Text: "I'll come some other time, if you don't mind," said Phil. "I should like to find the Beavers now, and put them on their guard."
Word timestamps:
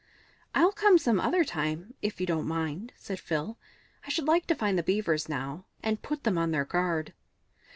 "I'll 0.55 0.71
come 0.71 0.97
some 0.97 1.19
other 1.19 1.43
time, 1.43 1.93
if 2.01 2.19
you 2.19 2.25
don't 2.25 2.47
mind," 2.47 2.91
said 2.95 3.19
Phil. 3.19 3.59
"I 4.03 4.09
should 4.09 4.25
like 4.25 4.47
to 4.47 4.55
find 4.55 4.75
the 4.75 4.81
Beavers 4.81 5.29
now, 5.29 5.67
and 5.83 6.01
put 6.01 6.23
them 6.23 6.39
on 6.39 6.49
their 6.49 6.65
guard." 6.65 7.13